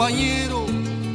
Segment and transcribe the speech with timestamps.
[0.00, 0.64] Compañero,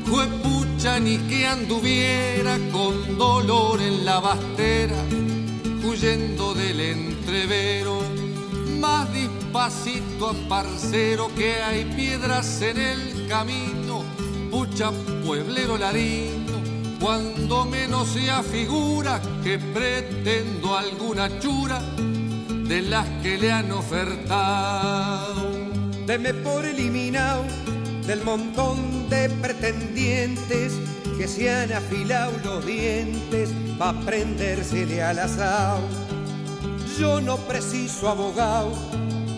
[0.06, 5.04] fue pucha ni que anduviera con dolor en la bastera,
[5.84, 8.04] huyendo del entrevero.
[8.80, 14.04] Más despacito, parcero, que hay piedras en el camino,
[14.52, 14.92] pucha
[15.26, 16.54] pueblero ladino,
[17.02, 21.82] cuando menos se afigura que pretendo alguna chura
[22.68, 25.50] de las que le han ofertado.
[26.06, 27.46] Deme por eliminado
[28.08, 30.74] del montón de pretendientes
[31.18, 35.82] que se han afilado los dientes pa' prendérsele al asado.
[37.00, 38.72] Yo no preciso abogado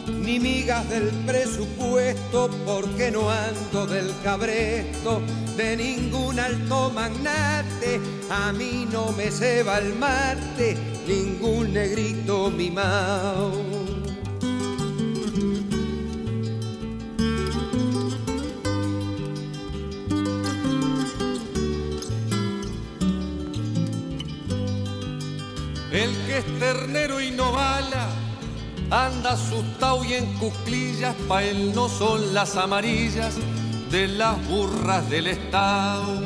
[0.08, 5.22] ni migas del presupuesto porque no ando del cabresto
[5.56, 8.02] de ningún alto magnate.
[8.30, 13.77] A mí no me ceba el mate ningún negrito mimao.
[26.38, 28.10] Es ternero y no bala,
[28.92, 33.36] anda asustado y en cuclillas, pa' él no son las amarillas
[33.90, 36.22] de las burras del Estado.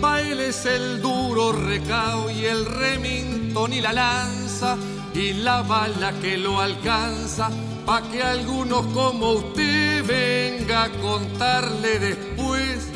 [0.00, 4.76] Pa' él es el duro recao y el remintón y la lanza
[5.14, 7.48] y la bala que lo alcanza,
[7.86, 12.88] pa' que algunos como usted venga a contarle después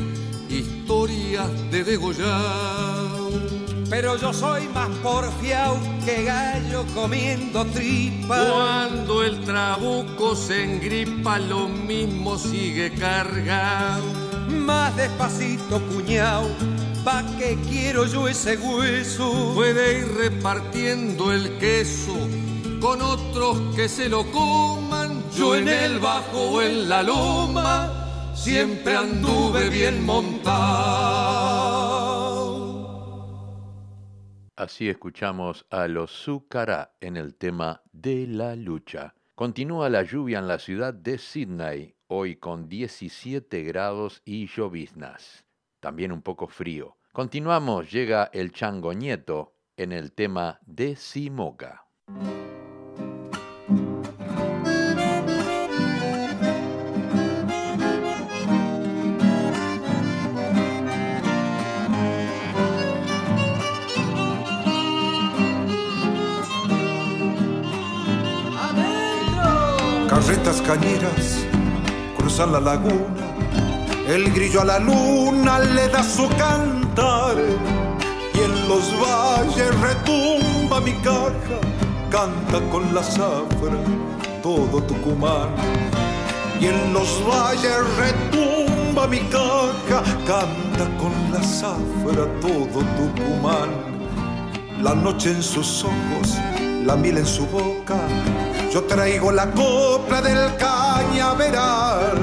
[0.51, 3.66] historias de degollado.
[3.89, 8.37] Pero yo soy más porfiao que gallo comiendo tripa.
[8.51, 14.03] Cuando el trabuco se engripa, lo mismo sigue cargado.
[14.49, 16.49] Más despacito, cuñao,
[17.05, 19.53] pa' que quiero yo ese hueso.
[19.55, 22.17] Puede ir repartiendo el queso
[22.81, 25.23] con otros que se lo coman.
[25.37, 32.06] Yo en el bajo o en la loma siempre anduve bien montado.
[34.57, 39.15] Así escuchamos a los Zucará en el tema de la lucha.
[39.35, 45.45] Continúa la lluvia en la ciudad de Sydney, hoy con 17 grados y lloviznas.
[45.81, 46.97] También un poco frío.
[47.13, 51.85] Continuamos, llega el changoñeto en el tema de Simoca.
[70.27, 71.47] Carretas cañeras
[72.19, 73.23] cruzan la laguna,
[74.09, 77.37] el grillo a la luna le da su cantar
[78.35, 81.61] y en los valles retumba mi caja,
[82.11, 83.79] canta con la zafra
[84.43, 85.51] todo Tucumán.
[86.61, 93.71] Y en los valles retumba mi caja, canta con la zafra todo Tucumán.
[94.83, 96.37] La noche en sus ojos,
[96.87, 97.97] la miel en su boca,
[98.73, 102.15] yo traigo la copla del cañaveral,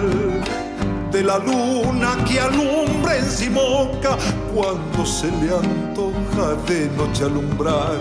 [1.11, 4.17] de la luna que alumbra en Simoca
[4.55, 7.99] cuando se le antoja de noche alumbrar.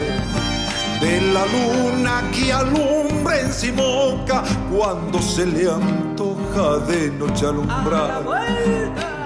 [1.01, 8.23] De la luna que alumbra en Simoca cuando se le antoja de noche alumbrar.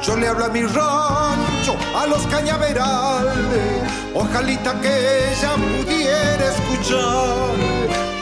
[0.07, 3.83] Yo le hablo a mi rancho, a los cañaverales,
[4.15, 7.57] ojalita que ella pudiera escuchar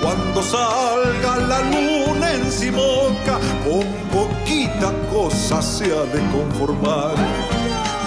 [0.00, 7.16] cuando salga la luna en Simoca, con poquita cosa se ha de conformar.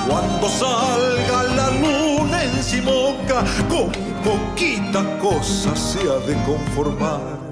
[0.08, 3.92] Cuando salga la luna en Simoca, con
[4.24, 7.47] poquita cosa se ha de conformar.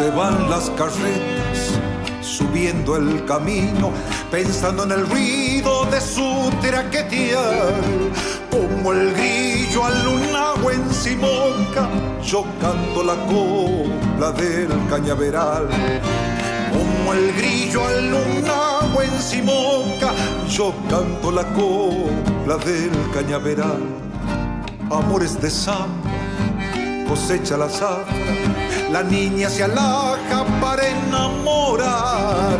[0.00, 1.78] Se van las carretas
[2.22, 3.90] subiendo el camino,
[4.30, 7.74] pensando en el ruido de su traquetear,
[8.50, 11.86] como el grillo al lunagua en Simoca,
[12.22, 15.68] chocando la copla del cañaveral.
[17.12, 20.12] El grillo al lunagua en Simoca,
[20.48, 23.82] chocando la copla del cañaveral.
[24.90, 26.10] Amores de samba,
[27.08, 28.60] cosecha la zafra
[28.92, 32.58] la niña se alaja para enamorar.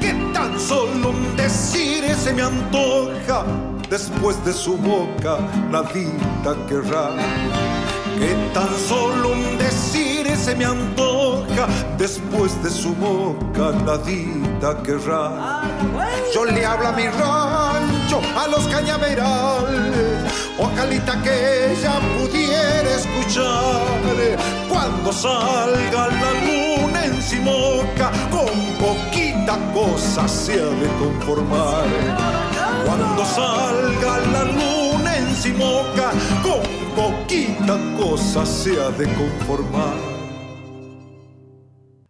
[0.00, 3.44] Que tan solo un decir se me antoja,
[3.90, 5.38] después de su boca
[5.70, 7.10] nadita querrá.
[8.18, 11.13] Que tan solo un decir se me antoja,
[11.98, 15.62] después de su boca nadita querrá.
[16.34, 23.94] Yo le hablo a mi rancho, a los cañaverales, ojalita que ella pudiera escuchar
[24.68, 28.48] cuando salga la luna en Simoca, con
[28.78, 31.84] poquita cosa se ha de conformar.
[32.84, 36.10] Cuando salga la luna en Simoca,
[36.42, 36.62] con
[36.94, 40.13] poquita cosa se ha de conformar.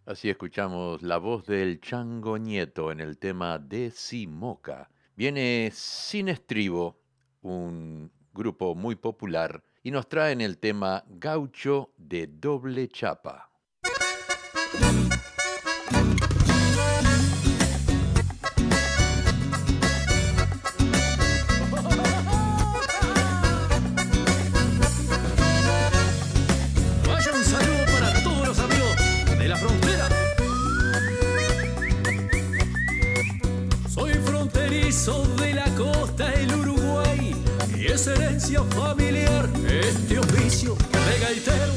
[0.06, 4.90] Así escuchamos la voz del Chango Nieto en el tema de Simoca.
[5.16, 7.00] Viene Sin Estribo,
[7.40, 13.50] un grupo muy popular, y nos traen el tema Gaucho de doble chapa.
[38.06, 41.72] Herencia familiar este oficio de gaitero.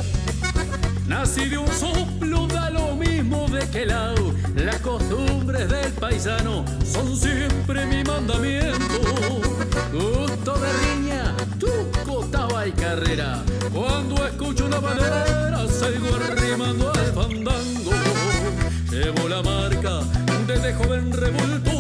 [1.07, 4.33] Nací de un soplo, da lo mismo de que lado.
[4.55, 9.01] Las costumbres del paisano son siempre mi mandamiento.
[9.93, 11.69] Gusto de riña, tu
[12.05, 13.41] cotaba y carrera.
[13.73, 17.91] Cuando escucho una bandera, salgo arrimando al fandango.
[18.91, 20.01] Llevo la marca
[20.45, 21.76] desde joven revoltoso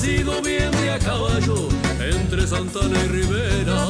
[0.00, 1.68] nacido bien de a caballo,
[2.00, 3.84] entre Santana y Rivera.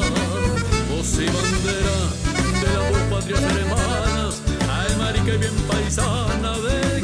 [0.90, 1.98] Voz y bandera
[2.60, 6.99] de las dos patrias hermanas, al marica y bien paisana del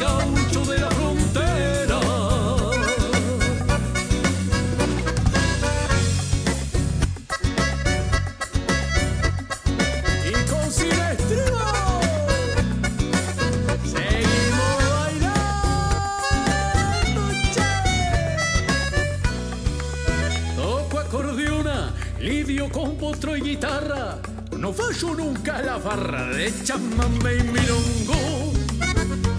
[24.97, 28.53] fallo nunca la farra de chamambe y milongo.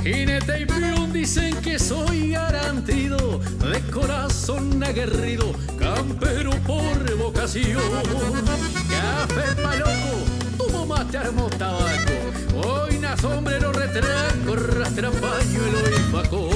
[0.03, 7.83] Jinete y peón dicen que soy garantido, de corazón aguerrido, campero por vocación.
[8.89, 10.15] Café paloco,
[10.57, 12.17] tuvo mate armo tabaco,
[12.55, 16.51] boina, sombrero, retraco, rastra pañuelo y facón.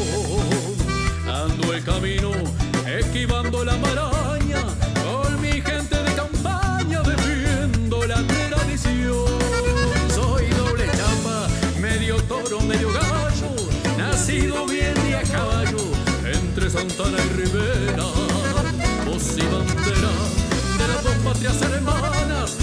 [1.29, 2.31] Ando el camino,
[2.87, 4.63] esquivando la maraña,
[5.05, 6.62] con mi gente de soy
[16.83, 18.05] Santana y Rivera.
[19.07, 20.13] Voz y bandera
[20.79, 22.57] de las dos patrias hermanas,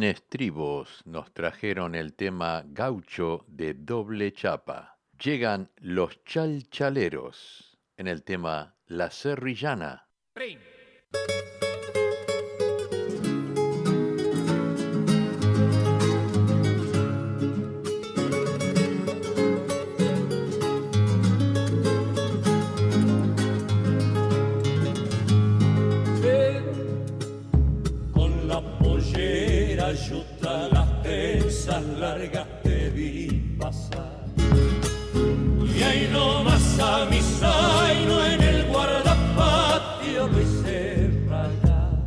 [0.00, 4.98] Sin estribos nos trajeron el tema gaucho de doble chapa.
[5.22, 10.08] Llegan los chalchaleros en el tema La Serrillana.
[33.58, 34.24] Pasar.
[35.76, 42.04] Y ahí nomás a mi zaino en el guardapatio lo hice rayar.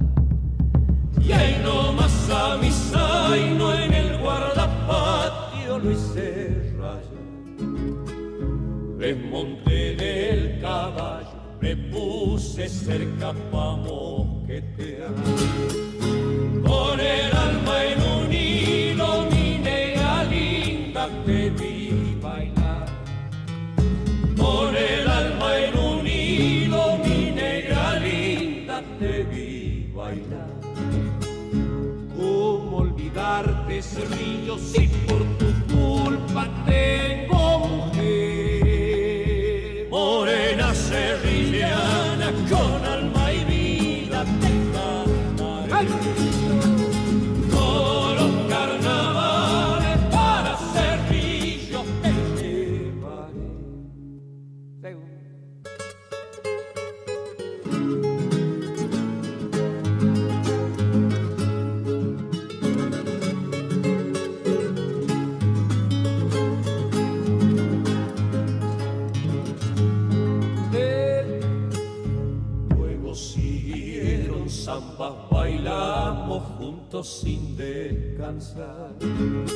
[1.21, 7.03] Y ahí nomás a mi zaino en el guardapatio lo hice rayar.
[8.97, 15.82] desmonté del caballo, me puse cerca pa' mosquetear.
[33.23, 38.67] ¿Cómo olvidarte, cerrillo, si por tu culpa tengo mujer?
[39.89, 46.32] Morena serrillana, con alma y vida te cantaré.
[78.33, 79.52] Amstel.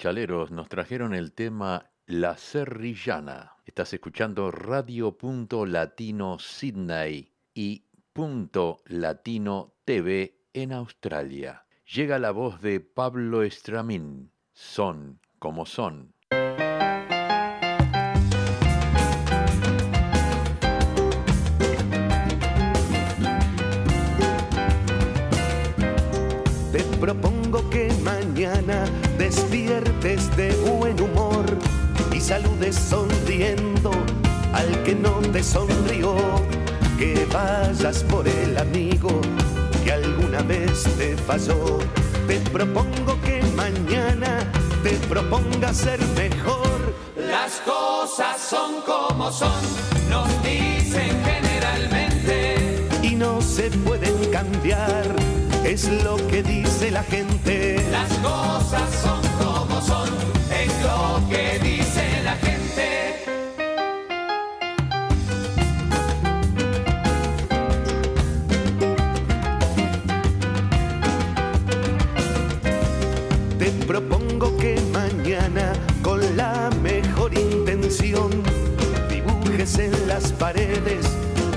[0.00, 3.56] Los chalchaleros nos trajeron el tema La Serrillana.
[3.66, 11.66] Estás escuchando Radio Punto Latino Sydney y Punto Latino TV en Australia.
[11.84, 14.32] Llega la voz de Pablo Estramín.
[14.54, 16.14] Son como son.
[32.20, 33.90] Y saludes sonriendo
[34.52, 36.14] al que no te sonrió.
[36.98, 39.10] Que vayas por el amigo
[39.84, 41.78] que alguna vez te falló.
[42.26, 44.38] Te propongo que mañana
[44.82, 46.94] te proponga ser mejor.
[47.16, 49.62] Las cosas son como son,
[50.10, 52.88] nos dicen generalmente.
[53.02, 55.06] y no se pueden cambiar.
[55.64, 57.82] Es lo que dice la gente.
[57.90, 60.08] Las cosas son como son,
[60.50, 61.89] es lo que dice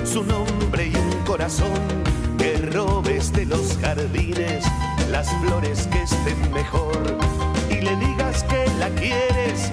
[0.04, 1.80] su nombre y un corazón.
[2.38, 4.64] Que robes de los jardines
[5.10, 7.16] las flores que estén mejor.
[7.70, 9.70] Y le digas que la quieres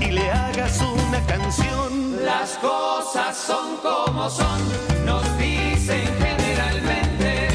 [0.00, 2.24] y le hagas una canción.
[2.24, 4.60] Las cosas son como son,
[5.04, 7.48] nos dicen generalmente.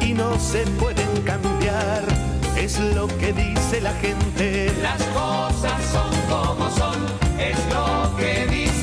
[0.00, 2.02] y no se pueden cambiar.
[2.56, 4.72] Es lo que dice la gente.
[4.82, 6.98] Las cosas son como son,
[7.38, 8.73] es lo que dice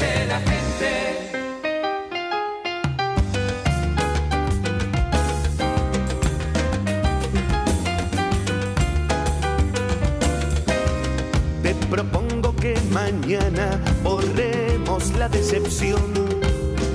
[12.92, 16.02] mañana borremos la decepción,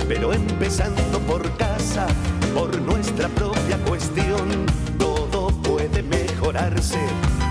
[0.07, 2.07] pero empezando por casa,
[2.53, 4.65] por nuestra propia cuestión,
[4.97, 6.99] todo puede mejorarse,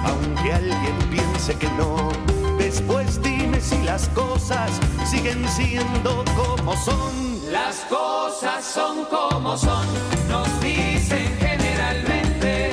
[0.04, 2.10] aunque alguien piense que no.
[2.58, 4.70] Después dime si las cosas
[5.04, 7.12] siguen siendo como son.
[7.50, 9.86] Las cosas son como son,
[10.28, 12.70] nos dicen generalmente.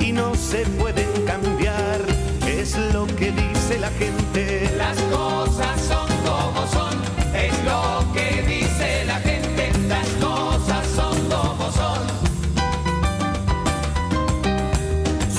[0.00, 1.05] y no se pueden
[3.68, 4.70] dice la gente.
[4.76, 6.94] Las cosas son como son,
[7.34, 9.72] es lo que dice la gente.
[9.88, 12.00] Las cosas son como son.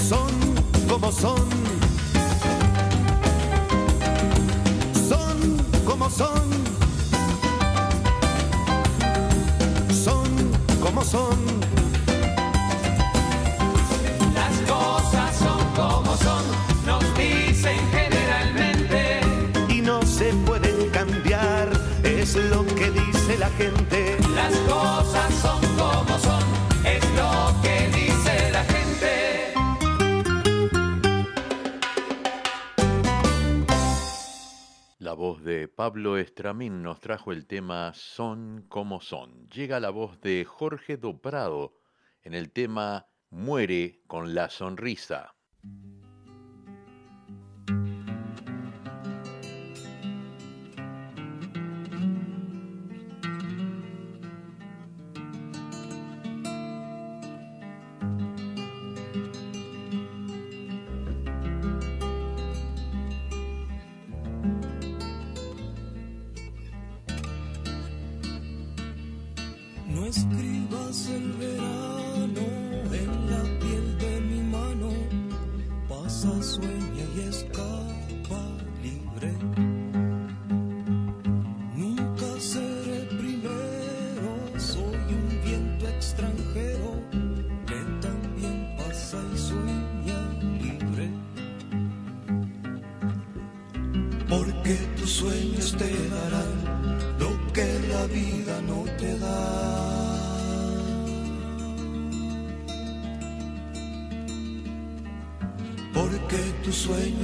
[0.10, 1.48] Son como son.
[5.86, 6.50] como son.
[10.04, 10.28] Son
[10.82, 11.38] como son.
[14.34, 16.44] Las cosas son como son,
[16.86, 17.97] nos dicen generalmente.
[23.58, 24.18] Gente.
[24.36, 26.44] Las cosas son como son,
[26.86, 29.54] es lo que dice la gente.
[35.00, 39.50] La voz de Pablo Estramín nos trajo el tema Son como son.
[39.50, 41.74] Llega la voz de Jorge Doprado
[42.22, 45.37] en el tema Muere con la sonrisa.
[70.08, 72.46] Escribas el verano
[72.94, 74.90] en la piel de mi mano,
[75.90, 77.87] pasa, sueña y escapa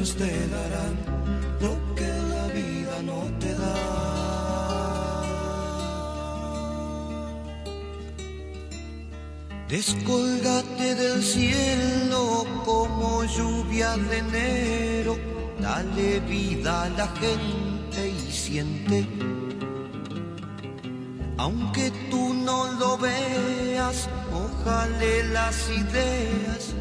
[0.03, 0.95] sueños te darán
[1.61, 3.75] lo que la vida no te da.
[9.69, 15.17] Descolgate del cielo como lluvia de enero,
[15.59, 19.07] dale vida a la gente y siente.
[21.37, 26.73] Aunque tú no lo veas, ojalá las ideas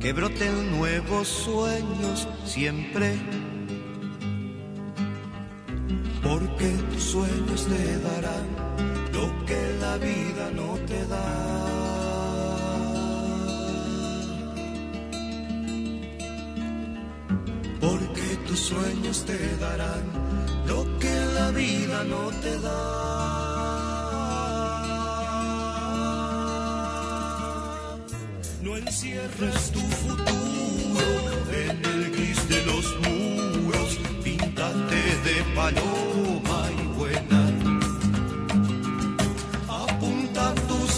[0.00, 3.45] que broten nuevos sueños siempre.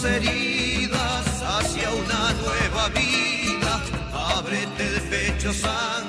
[0.05, 3.83] Heridas hacia una nueva vida,
[4.13, 6.08] ábrete el pecho, sangra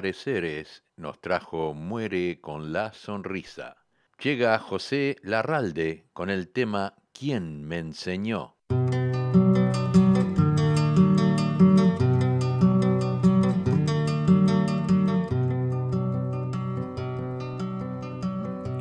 [0.00, 3.76] Pareceres nos trajo Muere con la sonrisa.
[4.18, 8.56] Llega José Larralde con el tema ¿Quién me enseñó?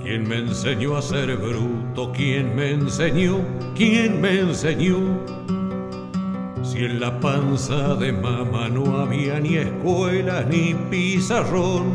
[0.01, 2.13] ¿Quién me enseñó a ser bruto?
[2.13, 3.45] ¿Quién me enseñó?
[3.75, 5.58] ¿Quién me enseñó?
[6.79, 11.91] Si en la panza de mamá no había ni escuela ni pizarrón,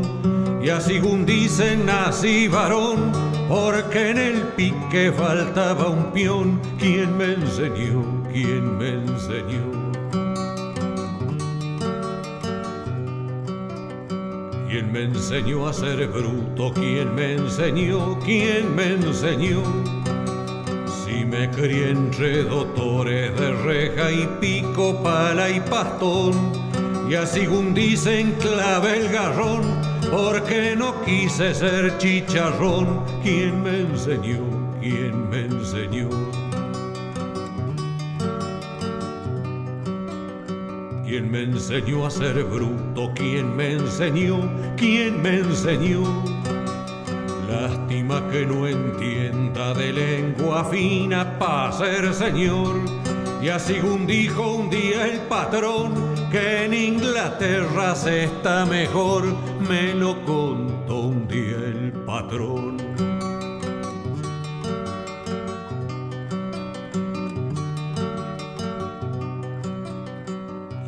[0.63, 3.11] y así según dicen nací varón,
[3.49, 6.61] porque en el pique faltaba un peón.
[6.79, 8.05] ¿Quién me enseñó?
[8.31, 9.65] ¿Quién me enseñó?
[14.69, 16.75] ¿Quién me enseñó a ser bruto?
[16.75, 18.19] ¿Quién me enseñó?
[18.19, 19.63] ¿Quién me enseñó?
[21.35, 26.33] Me crié entre doctores de reja y pico, pala y pastón,
[27.11, 29.63] y así según dicen clave el garrón,
[30.13, 33.01] porque no quise ser chicharrón.
[33.25, 34.45] ¿Quién me enseñó?
[34.81, 36.09] ¿Quién me enseñó?
[41.05, 43.11] ¿Quién me enseñó a ser bruto?
[43.17, 44.49] ¿Quién me enseñó?
[44.77, 46.05] ¿Quién me enseñó?
[47.55, 52.77] Lástima que no entienda de lengua fina para ser señor.
[53.43, 55.93] Y así un dijo un día el patrón
[56.31, 59.25] que en Inglaterra se está mejor,
[59.69, 62.79] me lo contó un día el patrón.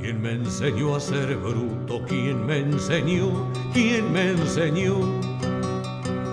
[0.01, 2.03] ¿Quién me enseñó a ser bruto?
[2.07, 3.51] ¿Quién me enseñó?
[3.73, 4.97] ¿Quién me enseñó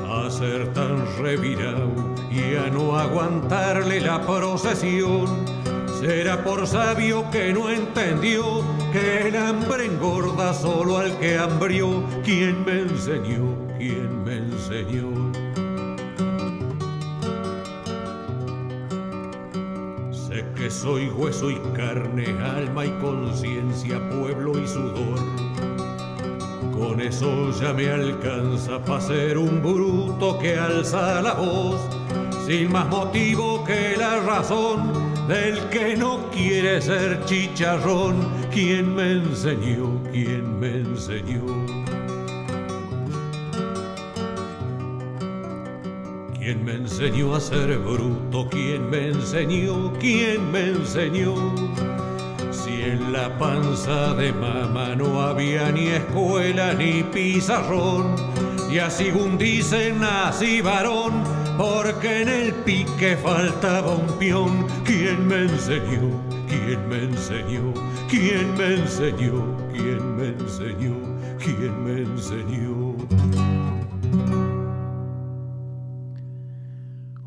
[0.09, 5.27] a ser tan revirado y a no aguantarle la procesión?
[5.99, 8.43] Será por sabio que no entendió
[8.91, 12.03] que el hambre engorda solo al que hambrió.
[12.23, 13.55] ¿Quién me enseñó?
[13.77, 15.31] ¿Quién me enseñó?
[20.11, 25.19] Sé que soy hueso y carne, alma y conciencia, pueblo y sudor.
[26.77, 31.79] Con eso ya me alcanza para ser un bruto que alza la voz,
[32.45, 34.91] sin más motivo que la razón
[35.27, 38.15] del que no quiere ser chicharrón.
[38.51, 40.01] ¿Quién me enseñó?
[40.11, 41.41] ¿Quién me enseñó?
[46.37, 48.49] ¿Quién me enseñó a ser bruto?
[48.49, 49.93] ¿Quién me enseñó?
[49.93, 51.35] ¿Quién me enseñó?
[52.51, 58.15] Si en la panza de mamá no había ni escuela ni pizarrón,
[58.69, 61.23] y así un dicen nací varón,
[61.57, 64.67] porque en el pique faltaba un peón.
[64.85, 66.21] ¿Quién me enseñó?
[66.47, 67.73] ¿Quién me enseñó?
[68.09, 69.57] ¿Quién me enseñó?
[69.71, 70.95] ¿Quién me enseñó?
[71.39, 72.95] ¿Quién me enseñó?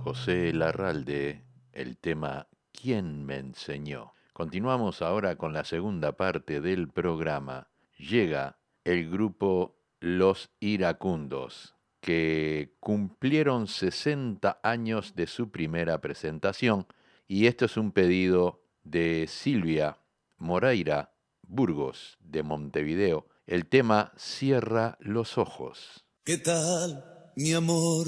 [0.03, 4.13] José Larralde, el tema ¿Quién me enseñó?
[4.33, 7.69] Continuamos ahora con la segunda parte del programa.
[7.97, 11.76] Llega el grupo Los Iracundos,
[12.07, 16.87] que cumplieron 60 años de su primera presentación
[17.27, 19.99] y esto es un pedido de Silvia
[20.39, 21.11] Moreira
[21.43, 23.27] Burgos de Montevideo.
[23.45, 26.05] El tema Cierra los ojos.
[26.23, 28.07] ¿Qué tal, mi amor?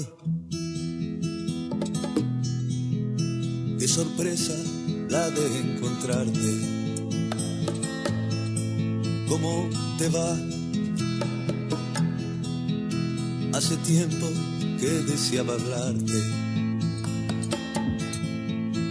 [3.79, 4.55] Qué sorpresa
[5.09, 6.39] la de encontrarte.
[9.27, 10.58] ¿Cómo te va?
[13.59, 14.25] Hace tiempo
[14.79, 16.13] que deseaba hablarte.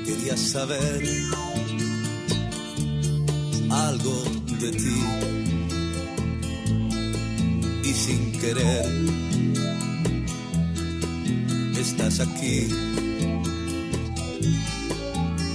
[0.05, 1.09] Quería saber
[3.71, 4.23] algo
[4.61, 5.01] de ti.
[7.83, 8.85] Y sin querer,
[11.81, 12.69] estás aquí.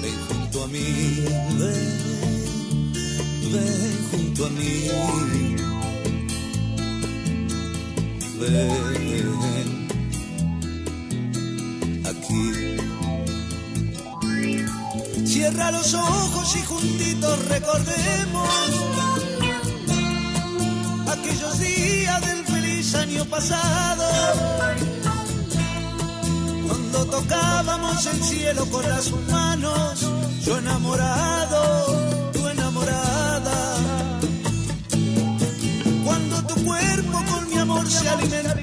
[0.02, 1.24] Ven junto a mí,
[1.60, 2.94] ven,
[3.54, 5.33] ven junto a mí.
[15.72, 18.50] Los ojos y juntitos recordemos
[21.12, 24.06] aquellos días del feliz año pasado,
[26.68, 30.06] cuando tocábamos el cielo con las manos,
[30.46, 33.78] yo enamorado, tú enamorada,
[36.06, 38.63] cuando tu cuerpo con mi amor se alimentaba,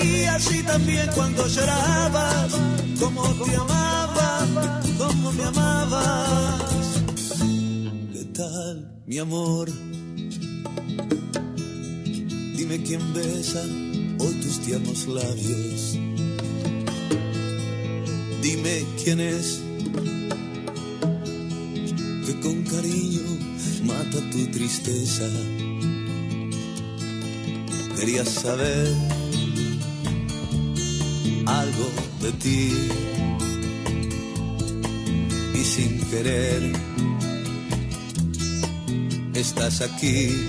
[0.00, 2.52] y también cuando llorabas,
[3.00, 6.62] como te amaba, como me amabas.
[8.12, 9.68] ¿Qué tal, mi amor?
[12.56, 13.62] Dime quién besa
[14.20, 15.98] hoy tus tiernos labios.
[18.42, 19.60] Dime quién es
[22.26, 23.22] que con cariño
[23.84, 25.28] mata tu tristeza.
[27.96, 29.17] Quería saber
[32.32, 32.90] ti.
[35.54, 36.72] Y sin querer,
[39.34, 40.48] estás aquí.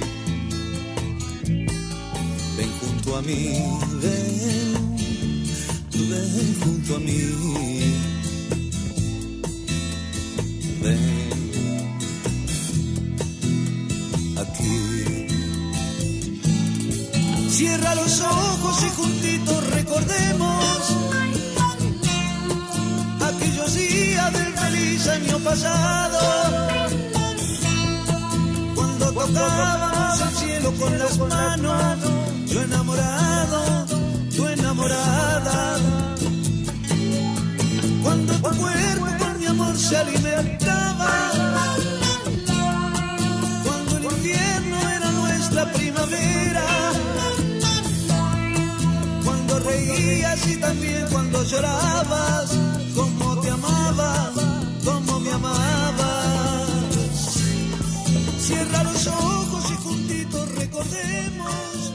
[2.58, 3.54] Ven junto a mí,
[4.02, 4.98] ven,
[6.10, 7.22] ven junto a mí.
[10.84, 11.30] Ven.
[17.60, 20.69] Cierra los ojos y juntitos recordemos
[25.08, 26.20] año pasado.
[28.76, 31.98] Cuando tocábamos el cielo con las manos,
[32.48, 33.86] yo enamorado,
[34.36, 35.78] tú enamorada.
[38.04, 41.32] Cuando tu cuerpo con mi amor se alimentaba.
[43.64, 46.66] Cuando el invierno era nuestra primavera.
[49.24, 52.52] Cuando reías y también cuando llorabas.
[52.96, 54.32] Como te amaba,
[58.50, 61.94] Cierra los ojos y juntitos recordemos.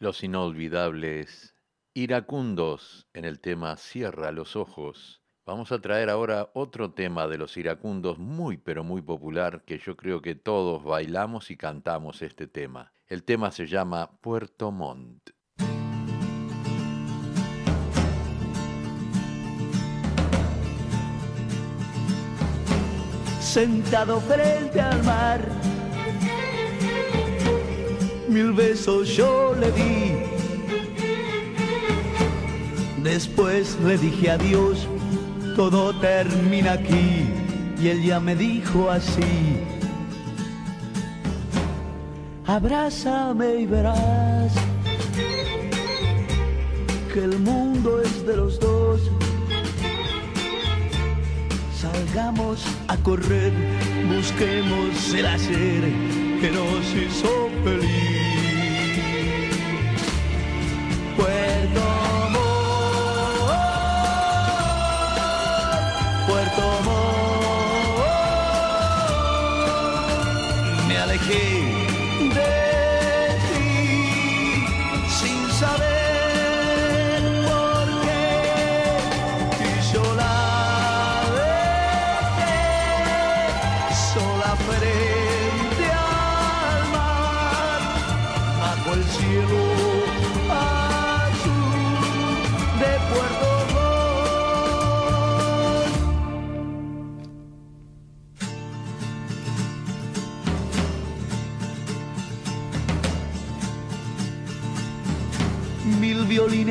[0.00, 1.54] Los inolvidables
[1.94, 5.22] iracundos en el tema Cierra los ojos.
[5.46, 9.96] Vamos a traer ahora otro tema de los iracundos muy pero muy popular que yo
[9.96, 12.92] creo que todos bailamos y cantamos este tema.
[13.06, 15.37] El tema se llama Puerto Montt.
[23.48, 25.40] Sentado frente al mar.
[28.28, 30.16] Mil besos yo le di.
[33.02, 34.86] Después le dije adiós,
[35.56, 37.26] todo termina aquí.
[37.80, 39.64] Y él ya me dijo así.
[42.46, 44.52] Abrázame y verás
[47.12, 49.00] que el mundo es de los dos.
[51.80, 53.52] Salgamos a correr,
[54.12, 55.84] busquemos el hacer
[56.40, 58.17] que nos hizo feliz.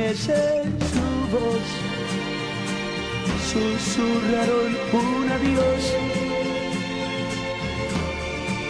[0.09, 0.29] En su
[1.33, 1.67] voz
[3.51, 5.93] susurraron un adiós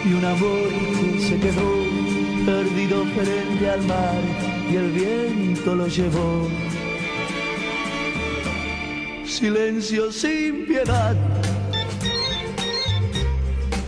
[0.04, 0.68] y un amor
[1.12, 1.70] que se quedó
[2.44, 4.20] perdido frente al mar
[4.68, 6.48] y el viento lo llevó.
[9.24, 11.14] Silencio sin piedad.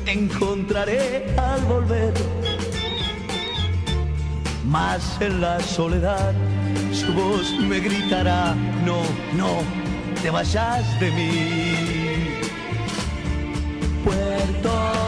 [0.06, 2.14] Encontraré al volver
[4.66, 6.32] más en la soledad
[7.10, 9.02] voz me gritará, no,
[9.36, 9.62] no,
[10.22, 12.40] te vayas de mí.
[14.04, 14.99] Puerto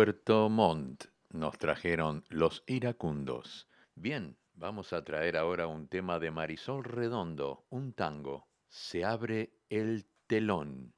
[0.00, 3.68] Puerto Montt nos trajeron los iracundos.
[3.94, 8.48] Bien, vamos a traer ahora un tema de Marisol Redondo, un tango.
[8.70, 10.94] Se abre el telón.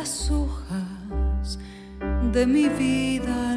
[0.00, 1.58] Las hojas
[2.32, 3.49] de mi vida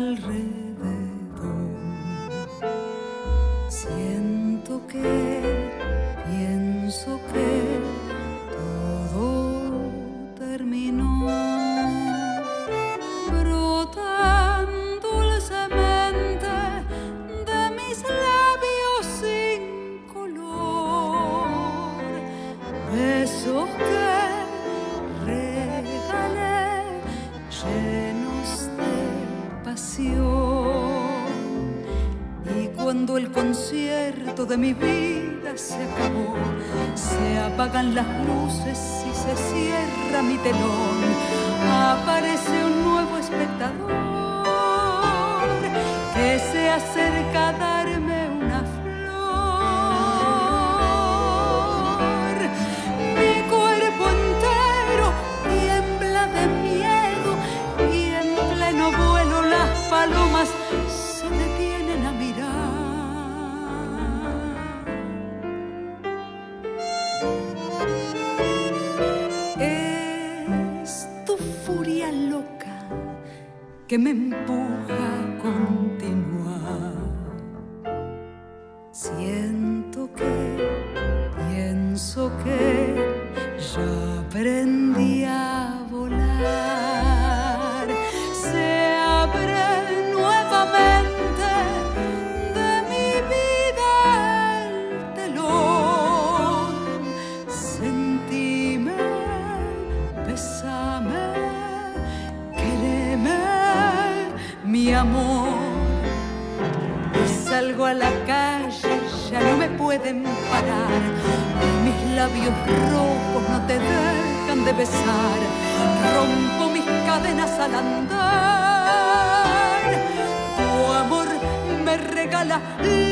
[122.54, 123.03] la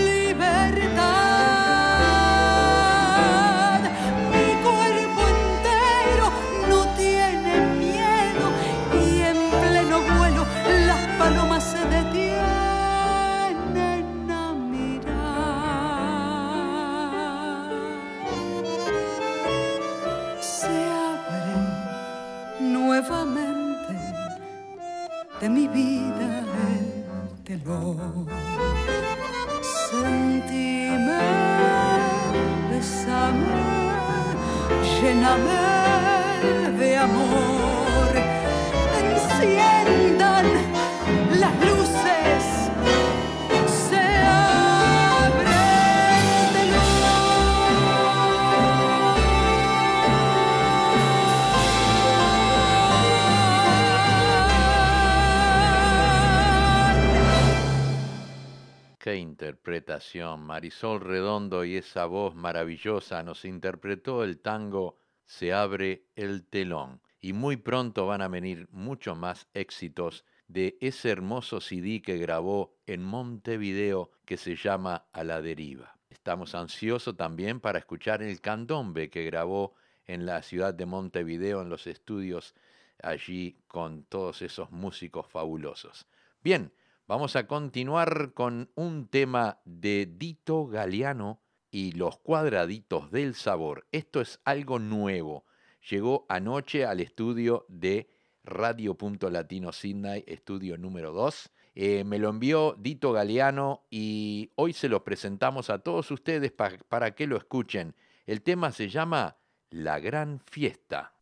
[60.38, 67.02] Marisol Redondo y esa voz maravillosa nos interpretó el tango Se abre el telón.
[67.20, 72.76] Y muy pronto van a venir muchos más éxitos de ese hermoso CD que grabó
[72.86, 75.98] en Montevideo que se llama A la deriva.
[76.10, 79.76] Estamos ansiosos también para escuchar el candombe que grabó
[80.06, 82.54] en la ciudad de Montevideo en los estudios
[83.02, 86.06] allí con todos esos músicos fabulosos.
[86.44, 86.72] Bien,
[87.12, 93.86] Vamos a continuar con un tema de Dito Galeano y los cuadraditos del sabor.
[93.92, 95.44] Esto es algo nuevo.
[95.90, 98.10] Llegó anoche al estudio de
[98.46, 101.52] Radio Punto Latino Sydney, estudio número 2.
[101.76, 106.78] Eh, me lo envió Dito Galeano y hoy se lo presentamos a todos ustedes pa-
[106.88, 107.94] para que lo escuchen.
[108.26, 109.36] El tema se llama
[109.70, 111.14] La Gran Fiesta.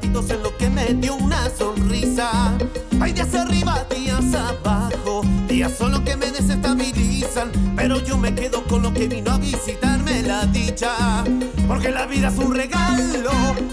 [0.00, 2.56] En los que me una sonrisa.
[3.00, 8.82] Hay días arriba, días abajo, días solo que me desestabilizan, pero yo me quedo con
[8.82, 11.24] lo que vino a visitarme la dicha,
[11.68, 13.32] porque la vida es un regalo.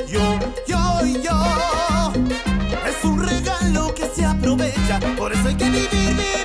[0.09, 2.13] Yo, yo yo.
[2.85, 6.38] Es un regalo que se aprovecha, por eso hay que vivir,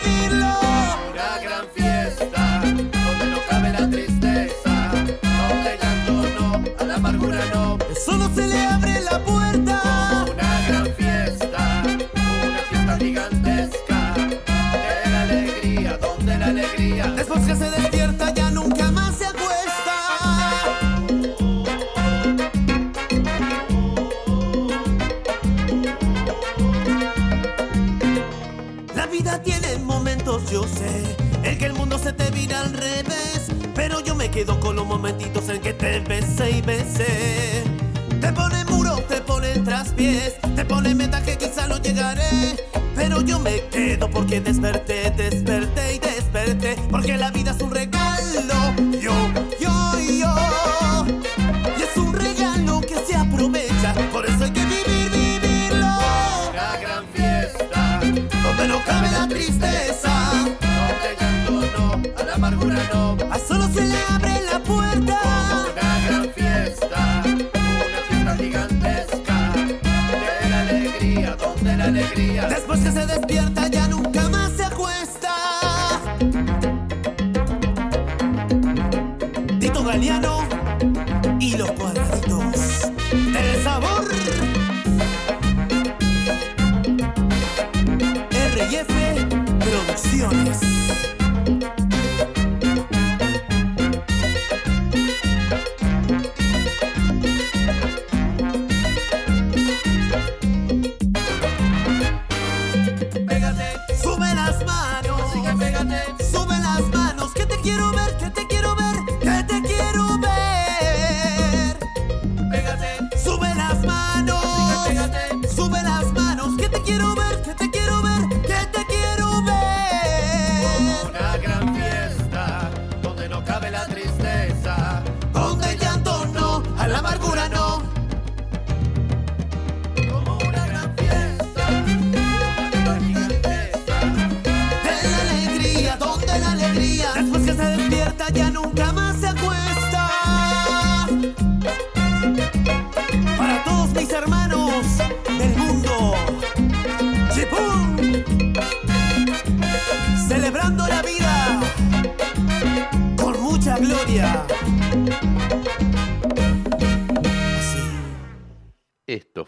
[42.94, 44.83] pero yo me quedo porque desperté.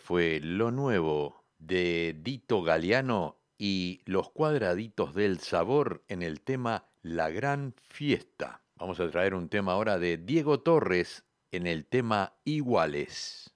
[0.07, 7.29] fue lo nuevo de Dito Galeano y los cuadraditos del sabor en el tema La
[7.29, 8.63] Gran Fiesta.
[8.77, 13.53] Vamos a traer un tema ahora de Diego Torres en el tema Iguales.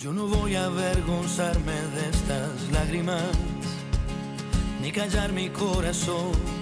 [0.00, 3.30] Yo no voy a avergonzarme de estas lágrimas,
[4.80, 6.61] ni callar mi corazón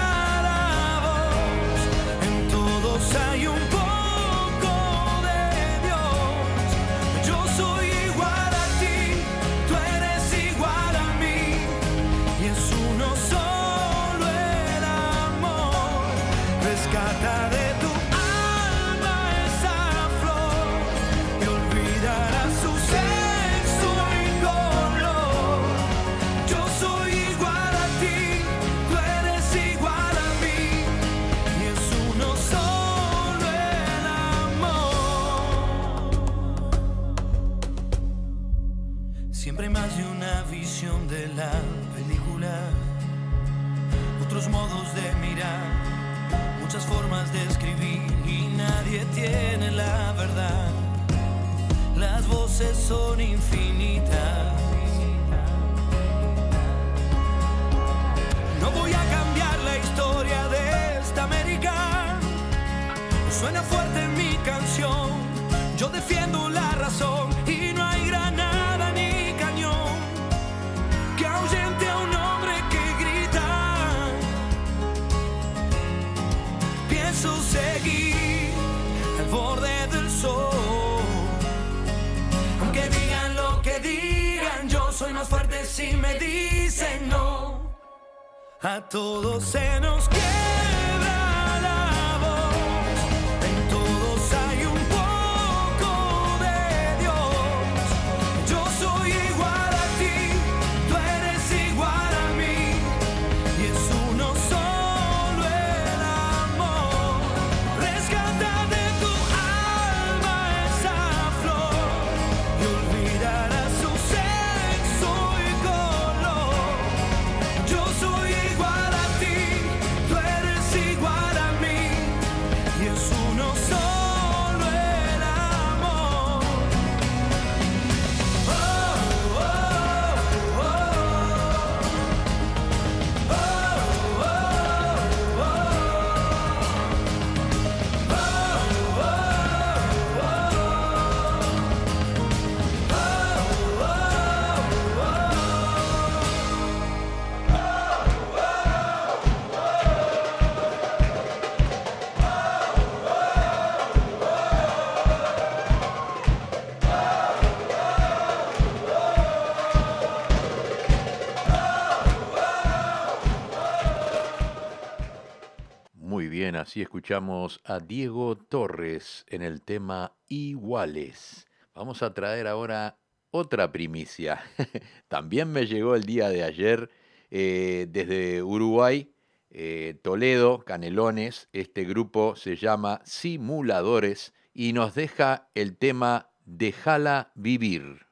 [166.61, 171.47] Así escuchamos a Diego Torres en el tema Iguales.
[171.73, 172.99] Vamos a traer ahora
[173.31, 174.43] otra primicia.
[175.07, 176.91] También me llegó el día de ayer
[177.31, 179.11] eh, desde Uruguay,
[179.49, 181.49] eh, Toledo, Canelones.
[181.51, 188.05] Este grupo se llama Simuladores y nos deja el tema Déjala vivir.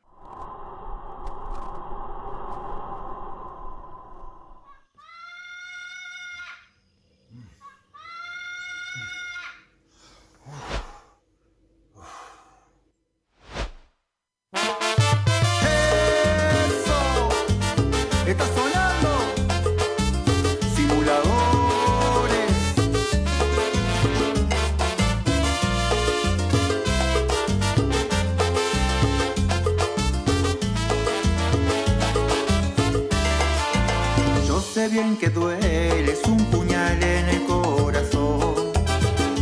[35.01, 38.73] bien que duele, es un puñal en el corazón.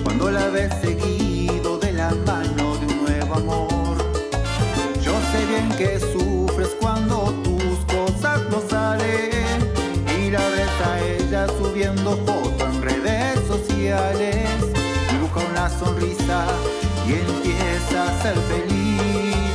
[0.03, 3.97] Cuando la ves seguido de la mano de un nuevo amor.
[5.01, 9.59] Yo sé bien que sufres cuando tus cosas no salen.
[10.19, 14.49] Y la ves a ella subiendo fotos en redes sociales.
[15.11, 16.45] Dibuja una sonrisa
[17.07, 19.53] y empieza a ser feliz.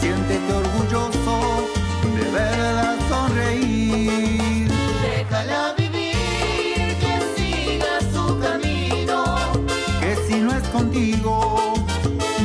[0.00, 1.66] Siéntete orgulloso
[2.14, 4.39] de verla sonreír.
[5.40, 9.24] Déjala vivir, que siga su camino.
[10.00, 11.74] Que si no es contigo,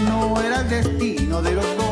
[0.08, 1.85] no era el destino de los dos.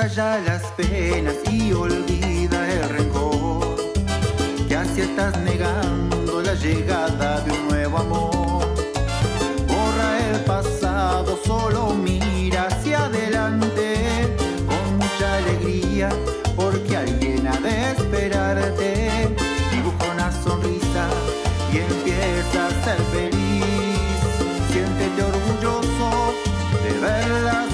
[0.00, 3.76] calla las penas y olvida el rencor.
[4.66, 8.66] Que así estás negando la llegada de un nuevo amor.
[9.68, 14.36] Borra el pasado, solo mira hacia adelante
[14.66, 16.08] con mucha alegría,
[16.56, 19.28] porque alguien ha de esperarte.
[19.70, 21.04] Dibuja una sonrisa
[21.72, 24.18] y empieza a ser feliz.
[24.70, 26.32] Siéntete orgulloso
[26.84, 27.69] de verla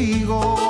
[0.00, 0.69] amigos.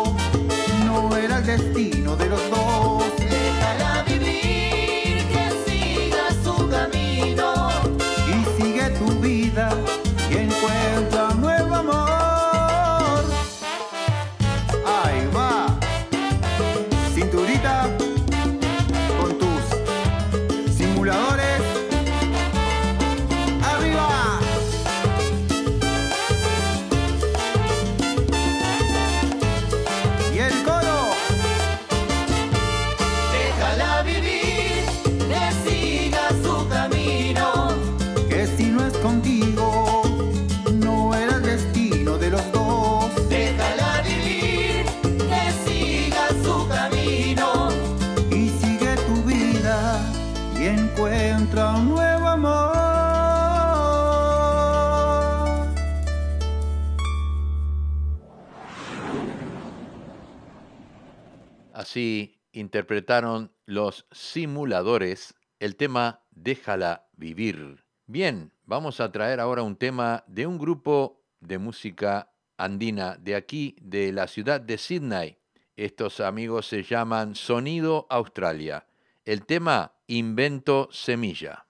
[62.80, 67.84] Interpretaron los simuladores el tema Déjala vivir.
[68.06, 73.76] Bien, vamos a traer ahora un tema de un grupo de música andina de aquí,
[73.82, 75.36] de la ciudad de Sydney.
[75.76, 78.86] Estos amigos se llaman Sonido Australia.
[79.26, 81.66] El tema Invento Semilla.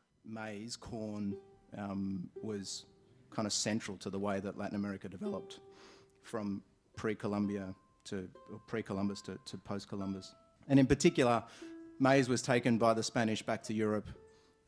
[0.78, 1.36] Corn,
[1.76, 2.86] um, was
[3.34, 5.58] kind of central to the way that Latin America developed
[6.22, 6.62] from
[6.94, 8.28] pre-Columbia to
[8.68, 10.36] pre-Columbus to, to post-Columbus.
[10.70, 11.42] And in particular,
[11.98, 14.08] maize was taken by the Spanish back to Europe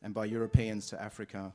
[0.03, 1.53] and by Europeans to Africa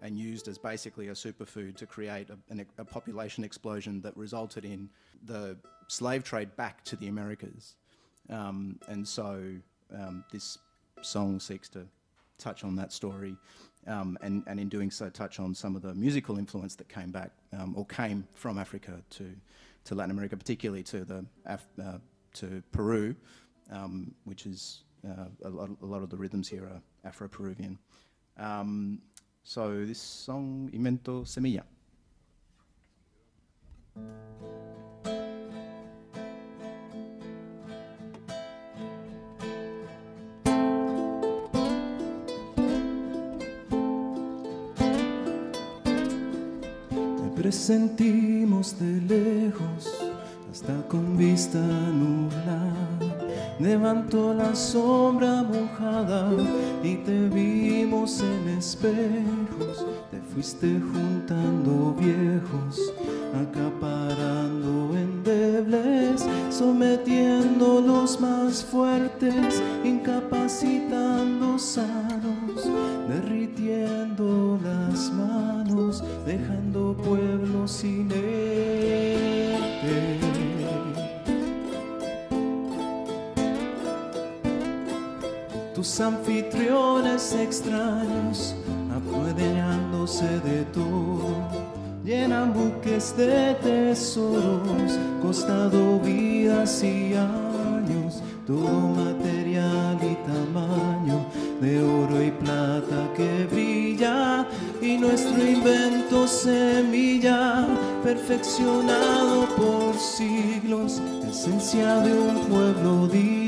[0.00, 4.88] and used as basically a superfood to create a, a, population explosion that resulted in
[5.24, 5.56] the
[5.88, 7.74] slave trade back to the Americas.
[8.30, 9.42] Um, and so
[9.92, 10.58] um, this
[11.02, 11.84] song seeks to
[12.38, 13.36] touch on that story
[13.88, 17.10] um, and, and in doing so touch on some of the musical influence that came
[17.10, 19.28] back um, or came from Africa to,
[19.86, 21.98] to Latin America, particularly to, the Af uh,
[22.34, 23.16] to Peru,
[23.70, 27.78] um, which is uh, a, lot, a, lot, of the rhythms here are Afro-Peruvian.
[28.36, 29.00] Um,
[29.42, 31.64] so this song, Invento Semilla.
[47.36, 49.88] Presentimos de lejos
[50.50, 52.97] hasta con vista nublada
[53.60, 56.30] Levantó la sombra mojada
[56.84, 59.84] y te vimos en espejos.
[60.12, 62.92] Te fuiste juntando viejos,
[63.34, 72.68] acaparando endebles, sometiendo los más fuertes, incapacitando sanos,
[73.08, 78.18] derritiendo las manos, dejando pueblos inertes.
[85.88, 88.54] Tus anfitriones extraños,
[88.94, 91.48] apoderándose de todo,
[92.04, 101.24] llenan buques de tesoros, costado vidas y años, todo material y tamaño,
[101.58, 104.46] de oro y plata que brilla,
[104.82, 107.66] y nuestro invento semilla,
[108.04, 113.47] perfeccionado por siglos, esencia de un pueblo digno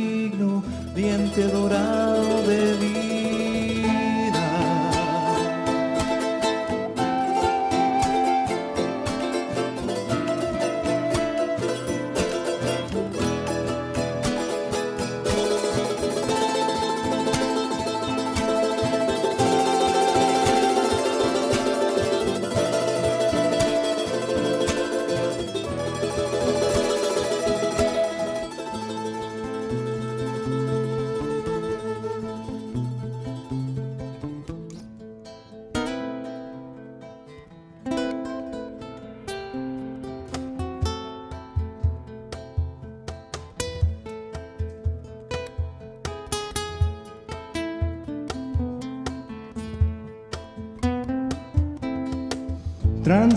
[0.94, 3.49] diente dorado de vida.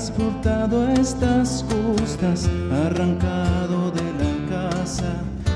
[0.04, 2.50] Transportado estas costas,
[2.86, 5.14] arrancado de la casa,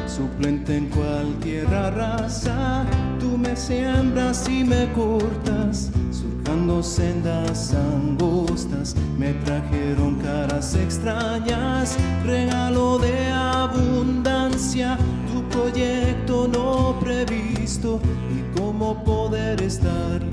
[0.08, 2.86] suplente en cual tierra rasa,
[3.20, 13.28] tú me siembras y me cortas, surcando sendas angostas, me trajeron caras extrañas, regalo de
[13.30, 14.98] abundancia,
[15.34, 18.00] tu proyecto no previsto
[18.32, 20.27] y cómo poder estar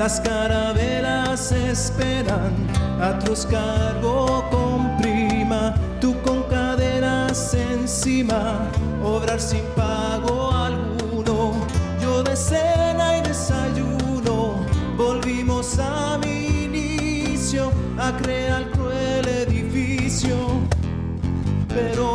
[0.00, 2.52] las carabelas esperan,
[3.00, 8.60] atroz cargo comprima, tú con cadenas encima,
[9.04, 11.52] obrar sin pago alguno,
[12.00, 14.64] yo de cena y desayuno,
[14.96, 20.36] volvimos a mi inicio, a crear cruel edificio,
[21.68, 22.09] pero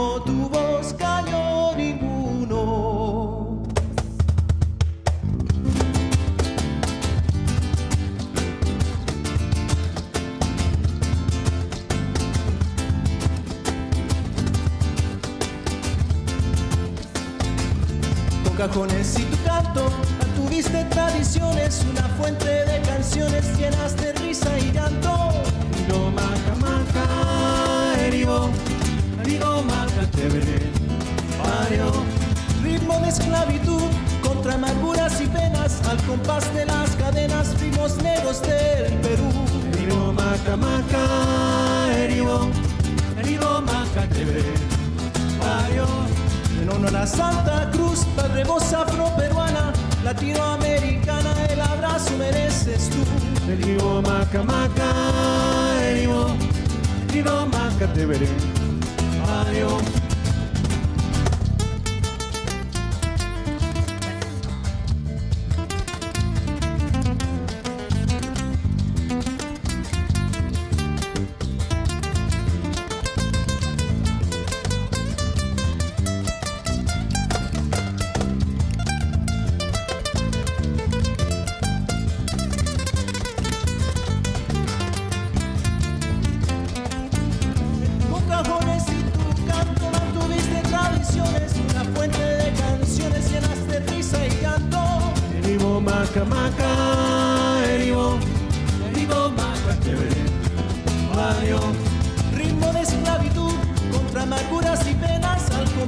[40.55, 42.49] Eribo maca, eribo,
[43.19, 44.53] eribo maca te veré,
[45.37, 45.85] pario.
[46.61, 49.73] En honor a Santa Cruz, padre voz afroperuana,
[50.05, 53.51] latinoamericana, el abrazo mereces tú.
[53.51, 54.91] El Ivo Maca Maca,
[55.89, 56.27] el Ivo,
[57.13, 57.93] Ivo Maca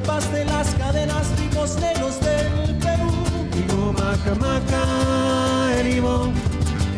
[0.07, 1.77] de las cadenas negros
[2.21, 3.11] del Perú.
[3.51, 6.31] Digo maca maca, erimo,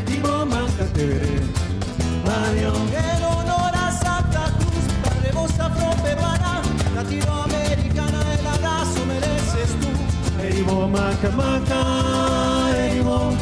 [0.06, 0.86] digo maca
[2.24, 2.72] mario.
[2.94, 6.62] El honor a Santa Cruz, padre voz afroperuana,
[6.94, 10.44] latinoamericana, el abrazo mereces tú.
[10.44, 13.36] Erimo maca maca, erimo,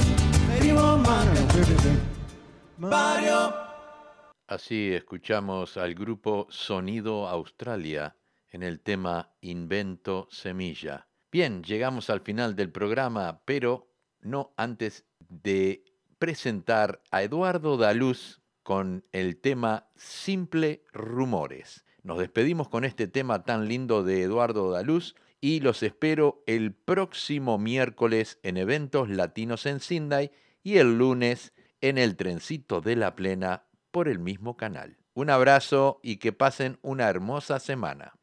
[0.55, 1.41] erimo maca
[2.77, 3.53] mario.
[4.47, 8.15] Así escuchamos al grupo Sonido Australia
[8.57, 11.07] en el tema Invento Semilla.
[11.31, 13.87] Bien, llegamos al final del programa, pero
[14.19, 15.85] no antes de
[16.17, 21.85] presentar a Eduardo Daluz con el tema Simple Rumores.
[22.01, 27.59] Nos despedimos con este tema tan lindo de Eduardo Daluz y los espero el próximo
[27.59, 30.31] miércoles en eventos latinos en Sydney
[30.63, 34.97] y el lunes en el trencito de la plena por el mismo canal.
[35.13, 38.16] Un abrazo y que pasen una hermosa semana.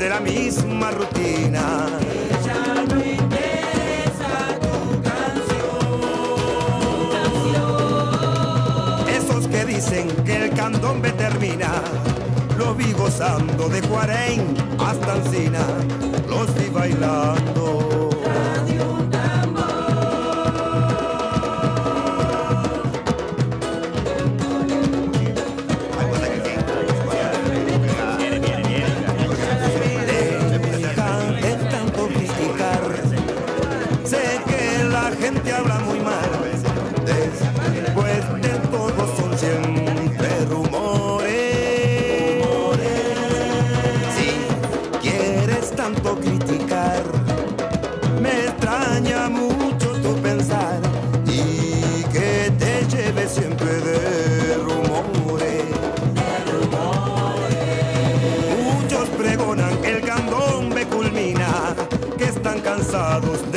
[0.00, 1.86] De la misma rutina.
[2.46, 4.32] Ya no interesa
[4.64, 5.90] tu canción.
[9.08, 11.82] Esos que dicen que el candombe termina,
[12.56, 15.66] lo vi gozando de Cuarén hasta Encina,
[16.30, 17.59] los vi bailando.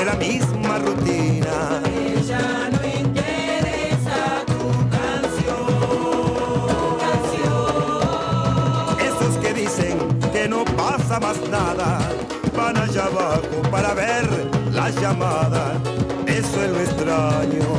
[0.04, 1.82] De la misma rutina.
[2.28, 4.60] Ya no interesa tu
[4.96, 5.68] canción.
[9.00, 9.98] Esos que dicen
[10.34, 12.00] que no pasa más nada,
[12.56, 14.28] van allá abajo para ver
[14.74, 15.74] la llamada.
[16.28, 17.73] Eso es lo extraño.